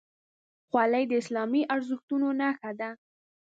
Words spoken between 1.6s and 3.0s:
ارزښتونو نښه ده.